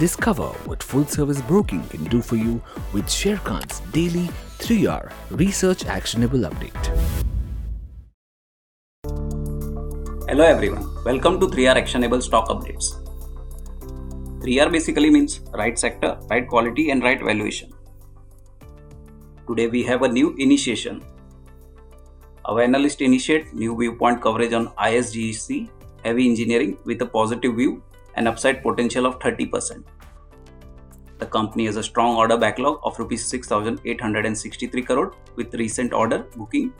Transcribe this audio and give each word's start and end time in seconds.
Discover 0.00 0.48
what 0.66 0.82
full 0.82 1.06
service 1.06 1.40
broking 1.42 1.80
can 1.84 2.02
do 2.02 2.20
for 2.20 2.34
you 2.34 2.60
with 2.92 3.04
Sharekhan's 3.04 3.78
daily 3.92 4.28
3R 4.58 5.12
research 5.30 5.84
actionable 5.84 6.40
update. 6.40 6.86
Hello 10.28 10.42
everyone, 10.42 10.92
welcome 11.04 11.38
to 11.38 11.46
3R 11.46 11.76
Actionable 11.76 12.20
Stock 12.20 12.48
Updates. 12.48 12.86
3R 14.40 14.72
basically 14.72 15.10
means 15.10 15.42
right 15.52 15.78
sector, 15.78 16.18
right 16.28 16.48
quality, 16.48 16.90
and 16.90 17.04
right 17.04 17.22
valuation. 17.22 17.72
Today 19.46 19.68
we 19.68 19.84
have 19.84 20.02
a 20.02 20.08
new 20.08 20.34
initiation. 20.38 21.04
Our 22.46 22.62
analyst 22.62 23.00
initiate 23.00 23.54
new 23.54 23.78
viewpoint 23.78 24.20
coverage 24.20 24.54
on 24.54 24.70
ISGEC 24.70 25.70
heavy 26.02 26.28
engineering 26.28 26.78
with 26.84 27.00
a 27.00 27.06
positive 27.06 27.54
view 27.54 27.80
and 28.16 28.28
upside 28.28 28.62
potential 28.62 29.06
of 29.06 29.18
30%. 29.18 29.84
The 31.18 31.26
company 31.26 31.66
has 31.66 31.76
a 31.76 31.82
strong 31.82 32.16
order 32.16 32.36
backlog 32.36 32.80
of 32.82 32.98
rupees 32.98 33.24
6863 33.26 34.82
crore 34.82 35.14
with 35.36 35.54
recent 35.54 35.92
order 35.92 36.26
booking 36.36 36.72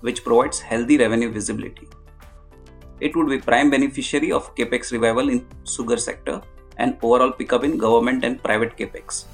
which 0.00 0.22
provides 0.22 0.60
healthy 0.60 0.96
revenue 0.98 1.30
visibility. 1.30 1.88
It 3.00 3.16
would 3.16 3.28
be 3.28 3.38
prime 3.38 3.70
beneficiary 3.70 4.32
of 4.32 4.54
capex 4.54 4.92
revival 4.92 5.28
in 5.28 5.46
sugar 5.64 5.96
sector 5.96 6.40
and 6.76 6.96
overall 7.02 7.32
pickup 7.32 7.64
in 7.64 7.78
government 7.78 8.24
and 8.24 8.42
private 8.42 8.76
capex. 8.76 9.24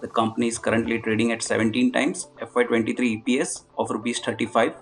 The 0.00 0.08
company 0.08 0.48
is 0.48 0.58
currently 0.58 0.98
trading 0.98 1.32
at 1.32 1.42
17 1.42 1.92
times 1.92 2.28
FY23 2.40 3.24
EPS 3.24 3.64
of 3.78 3.90
rupees 3.90 4.18
35 4.18 4.74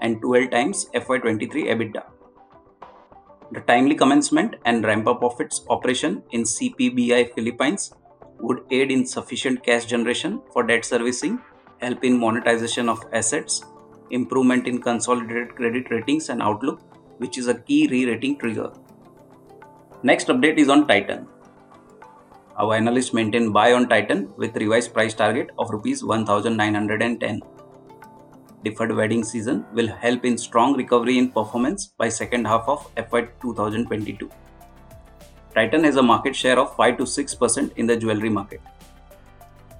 and 0.00 0.20
12 0.22 0.50
times 0.50 0.86
FY23 0.94 1.66
EBITDA. 1.74 2.04
The 3.52 3.60
timely 3.60 3.94
commencement 3.94 4.56
and 4.66 4.84
ramp 4.84 5.06
up 5.06 5.22
of 5.22 5.40
its 5.40 5.62
operation 5.70 6.22
in 6.32 6.42
CBPI 6.42 7.34
Philippines 7.34 7.94
would 8.40 8.60
aid 8.70 8.90
in 8.90 9.06
sufficient 9.06 9.62
cash 9.64 9.86
generation 9.86 10.42
for 10.52 10.62
debt 10.62 10.84
servicing, 10.84 11.40
help 11.80 12.04
in 12.04 12.18
monetization 12.18 12.88
of 12.88 13.04
assets, 13.12 13.64
improvement 14.10 14.66
in 14.66 14.80
consolidated 14.80 15.54
credit 15.54 15.90
ratings 15.90 16.28
and 16.28 16.42
outlook, 16.42 16.80
which 17.18 17.38
is 17.38 17.48
a 17.48 17.54
key 17.54 17.86
re 17.88 18.04
rating 18.06 18.38
trigger. 18.38 18.70
Next 20.02 20.28
update 20.28 20.58
is 20.58 20.68
on 20.68 20.86
Titan. 20.86 21.26
Our 22.56 22.74
analysts 22.74 23.14
maintain 23.14 23.50
buy 23.50 23.72
on 23.72 23.88
Titan 23.88 24.32
with 24.36 24.56
revised 24.56 24.92
price 24.92 25.14
target 25.14 25.50
of 25.58 25.70
rupees 25.70 26.04
1910. 26.04 27.40
Deferred 28.64 28.94
wedding 28.94 29.22
season 29.22 29.64
will 29.72 29.88
help 29.88 30.24
in 30.24 30.36
strong 30.36 30.76
recovery 30.76 31.18
in 31.18 31.30
performance 31.30 31.86
by 31.86 32.08
second 32.08 32.46
half 32.46 32.68
of 32.68 32.90
FY 32.96 33.28
2022. 33.40 34.30
Titan 35.54 35.84
has 35.84 35.96
a 35.96 36.02
market 36.02 36.34
share 36.34 36.58
of 36.58 36.74
5 36.76 36.98
to 36.98 37.04
6% 37.04 37.72
in 37.76 37.86
the 37.86 37.96
jewelry 37.96 38.28
market. 38.28 38.60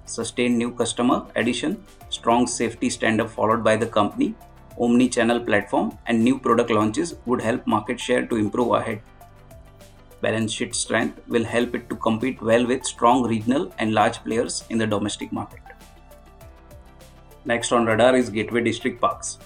Sustained 0.07 0.57
new 0.57 0.71
customer 0.73 1.27
addition, 1.37 1.85
strong 2.09 2.47
safety 2.47 2.89
standard 2.89 3.31
followed 3.31 3.63
by 3.63 3.77
the 3.77 3.87
company, 3.87 4.35
omni-channel 4.81 5.41
platform 5.41 5.99
and 6.07 6.23
new 6.23 6.39
product 6.39 6.71
launches 6.71 7.15
would 7.27 7.43
help 7.43 7.67
market 7.67 7.99
share 7.99 8.27
to 8.27 8.37
improve 8.37 8.73
ahead 8.73 9.03
balance 10.21 10.53
sheet 10.53 10.75
strength 10.75 11.21
will 11.29 11.45
help 11.45 11.75
it 11.75 11.89
to 11.89 11.97
compete 11.97 12.41
well 12.43 12.67
with 12.67 12.85
strong 12.85 13.23
regional 13.23 13.73
and 13.79 13.93
large 13.93 14.23
players 14.25 14.65
in 14.71 14.79
the 14.79 14.87
domestic 14.87 15.33
market. 15.33 15.61
Next 17.45 17.73
on 17.73 17.87
radar 17.87 18.17
is 18.17 18.31
Gateway 18.31 18.63
Distriparks. 18.63 19.39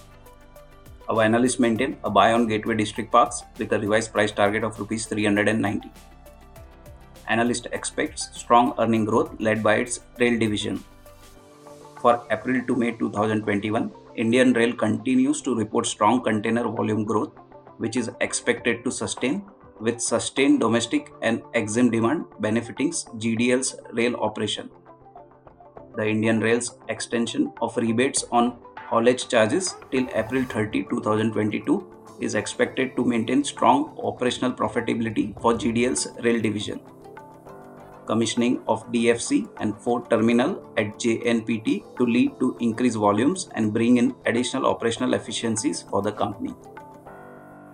Our 1.07 1.21
analysts 1.21 1.59
maintain 1.59 1.97
a 2.03 2.09
buy 2.09 2.33
on 2.33 2.47
Gateway 2.47 2.75
Distriparks 2.75 3.43
with 3.59 3.71
a 3.71 3.79
revised 3.79 4.11
price 4.11 4.31
target 4.31 4.63
of 4.63 4.79
Rs 4.79 5.05
390. 5.05 5.91
Analyst 7.27 7.67
expects 7.71 8.29
strong 8.33 8.73
earning 8.79 9.05
growth 9.05 9.39
led 9.39 9.61
by 9.61 9.75
its 9.75 9.99
rail 10.19 10.39
division. 10.39 10.83
For 12.01 12.25
April 12.31 12.61
to 12.65 12.75
May 12.75 12.91
2021, 12.91 13.91
Indian 14.15 14.53
Rail 14.53 14.73
continues 14.73 15.41
to 15.41 15.55
report 15.55 15.85
strong 15.85 16.21
container 16.21 16.67
volume 16.67 17.05
growth, 17.05 17.31
which 17.77 17.95
is 17.95 18.09
expected 18.21 18.83
to 18.83 18.91
sustain 18.91 19.43
with 19.79 20.01
sustained 20.01 20.59
domestic 20.59 21.11
and 21.21 21.41
EXIM 21.53 21.91
demand 21.91 22.25
benefiting 22.39 22.91
GDL's 22.91 23.75
rail 23.93 24.15
operation. 24.15 24.69
The 25.95 26.07
Indian 26.07 26.39
Rail's 26.39 26.77
extension 26.89 27.53
of 27.61 27.77
rebates 27.77 28.23
on 28.31 28.57
haulage 28.77 29.27
charges 29.27 29.75
till 29.91 30.07
April 30.15 30.43
30, 30.43 30.85
2022 30.89 31.93
is 32.19 32.35
expected 32.35 32.95
to 32.95 33.05
maintain 33.05 33.43
strong 33.43 33.95
operational 34.03 34.51
profitability 34.51 35.39
for 35.39 35.53
GDL's 35.53 36.07
rail 36.23 36.41
division. 36.41 36.79
Commissioning 38.07 38.61
of 38.67 38.85
DFC 38.91 39.47
and 39.59 39.77
fourth 39.77 40.09
terminal 40.09 40.61
at 40.77 40.97
JNPT 40.99 41.95
to 41.97 42.05
lead 42.05 42.39
to 42.39 42.57
increased 42.59 42.97
volumes 42.97 43.49
and 43.55 43.71
bring 43.71 43.97
in 43.97 44.15
additional 44.25 44.65
operational 44.65 45.13
efficiencies 45.13 45.83
for 45.83 46.01
the 46.01 46.11
company. 46.11 46.53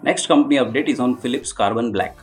Next 0.03 0.27
company 0.27 0.57
update 0.57 0.87
is 0.87 0.99
on 0.99 1.17
Phillips 1.17 1.51
Carbon 1.51 1.91
Black. 1.91 2.17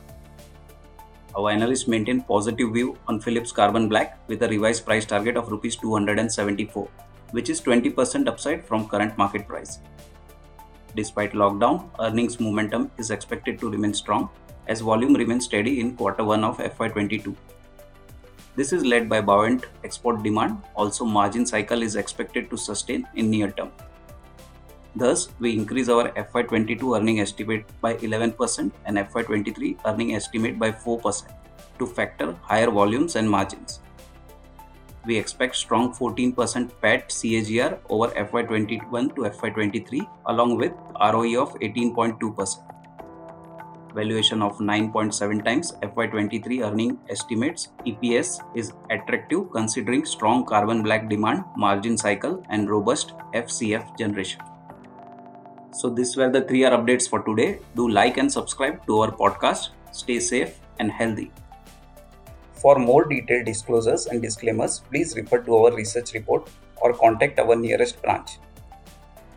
Our 1.37 1.51
analysts 1.51 1.87
maintain 1.87 2.23
positive 2.23 2.73
view 2.73 2.97
on 3.09 3.21
Phillips 3.21 3.53
Carbon 3.53 3.91
Black 3.91 4.19
with 4.27 4.43
a 4.43 4.49
revised 4.49 4.87
price 4.87 5.05
target 5.05 5.37
of 5.37 5.51
rupees 5.51 5.77
274, 5.77 6.89
which 7.33 7.51
is 7.51 7.61
20% 7.61 8.27
upside 8.27 8.65
from 8.65 8.89
current 8.89 9.19
market 9.19 9.47
price. 9.47 9.79
Despite 10.95 11.35
lockdown, 11.35 11.91
earnings 12.01 12.41
momentum 12.41 12.91
is 12.97 13.11
expected 13.11 13.61
to 13.61 13.71
remain 13.71 13.93
strong 13.93 14.31
as 14.67 14.81
volume 14.81 15.13
remains 15.13 15.45
steady 15.45 15.79
in 15.81 15.95
quarter 15.95 16.25
1 16.25 16.43
of 16.43 16.57
FY22. 16.57 17.37
This 18.55 18.73
is 18.73 18.87
led 18.87 19.07
by 19.07 19.21
buoyant 19.21 19.67
export 19.85 20.23
demand. 20.23 20.63
Also, 20.75 21.05
margin 21.05 21.45
cycle 21.45 21.83
is 21.83 21.97
expected 21.97 22.49
to 22.49 22.57
sustain 22.57 23.07
in 23.15 23.31
near 23.31 23.51
term. 23.51 23.71
Thus, 24.97 25.29
we 25.39 25.53
increase 25.53 25.91
our 25.91 26.09
FY22 26.13 26.97
earning 26.97 27.21
estimate 27.21 27.67
by 27.83 27.95
11% 27.97 28.73
and 28.87 28.97
FY23 28.97 29.77
earning 29.85 30.15
estimate 30.15 30.59
by 30.59 30.71
4% 30.73 31.29
to 31.79 31.87
factor 31.87 32.35
higher 32.41 32.71
volumes 32.71 33.17
and 33.17 33.29
margins. 33.29 33.81
We 35.05 35.19
expect 35.19 35.57
strong 35.57 35.93
14% 35.93 36.71
PAT 36.81 37.11
CAGR 37.11 37.79
over 37.91 38.09
FY21 38.09 39.15
to 39.17 39.23
FY23 39.23 40.09
along 40.27 40.57
with 40.57 40.73
ROE 40.99 41.43
of 41.43 41.55
18.2%. 41.61 42.63
Valuation 43.95 44.43
of 44.43 44.59
9.7 44.59 45.45
times 45.45 45.73
FY23 45.83 46.65
earning 46.67 46.99
estimates 47.11 47.69
EPS 47.87 48.41
is 48.55 48.73
attractive 48.91 49.53
considering 49.53 50.05
strong 50.07 50.45
carbon 50.45 50.83
black 50.83 51.09
demand, 51.09 51.45
margin 51.57 51.97
cycle 51.99 52.43
and 52.49 52.69
robust 52.71 53.13
FCF 53.35 53.97
generation. 53.99 54.41
So, 55.77 55.91
these 55.91 56.17
were 56.17 56.31
the 56.31 56.41
3R 56.41 56.73
updates 56.75 57.07
for 57.07 57.23
today. 57.23 57.59
Do 57.75 57.91
like 57.91 58.17
and 58.17 58.33
subscribe 58.33 58.87
to 58.87 59.01
our 59.01 59.11
podcast. 59.11 59.69
Stay 59.93 60.19
safe 60.21 60.59
and 60.79 60.91
healthy. 60.91 61.31
For 62.55 62.79
more 62.79 63.05
detailed 63.05 63.45
disclosures 63.45 64.07
and 64.07 64.23
disclaimers, 64.23 64.81
please 64.89 65.15
refer 65.17 65.43
to 65.43 65.57
our 65.57 65.75
research 65.75 66.15
report 66.15 66.49
or 66.81 66.95
contact 66.95 67.39
our 67.39 67.55
nearest 67.55 68.01
branch. 68.01 68.39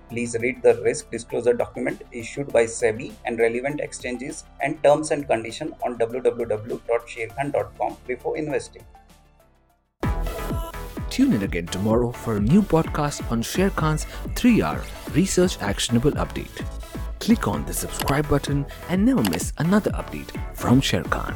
Please 0.07 0.37
read 0.39 0.63
the 0.63 0.81
risk 0.81 1.11
disclosure 1.11 1.53
document 1.53 2.03
issued 2.13 2.53
by 2.53 2.63
SEBI 2.63 3.11
and 3.25 3.37
relevant 3.37 3.81
exchanges 3.81 4.45
and 4.61 4.81
terms 4.81 5.11
and 5.11 5.27
conditions 5.27 5.73
on 5.85 5.97
www.sharekhan.com 5.97 7.97
before 8.07 8.37
investing. 8.37 8.85
Tune 11.19 11.33
in 11.33 11.43
again 11.43 11.65
tomorrow 11.65 12.13
for 12.13 12.37
a 12.37 12.39
new 12.39 12.61
podcast 12.61 13.29
on 13.29 13.43
Sharekhan's 13.43 14.05
3R 14.35 14.81
Research 15.13 15.57
Actionable 15.59 16.11
Update. 16.11 16.65
Click 17.19 17.45
on 17.45 17.65
the 17.65 17.73
subscribe 17.73 18.29
button 18.29 18.65
and 18.87 19.05
never 19.05 19.21
miss 19.23 19.51
another 19.57 19.91
update 19.91 20.31
from 20.55 20.79
Sharekhan. 20.79 21.35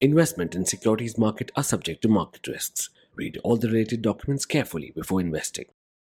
Investment 0.00 0.54
in 0.54 0.64
securities 0.64 1.18
market 1.18 1.50
are 1.54 1.62
subject 1.62 2.00
to 2.00 2.08
market 2.08 2.48
risks. 2.48 2.88
Read 3.14 3.36
all 3.44 3.58
the 3.58 3.68
related 3.68 4.00
documents 4.00 4.46
carefully 4.46 4.92
before 4.96 5.20
investing. 5.20 5.66